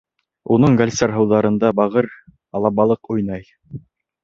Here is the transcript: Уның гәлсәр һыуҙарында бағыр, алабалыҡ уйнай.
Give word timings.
Уның 0.53 0.77
гәлсәр 0.79 1.13
һыуҙарында 1.17 1.71
бағыр, 1.81 2.09
алабалыҡ 2.61 3.15
уйнай. 3.17 3.49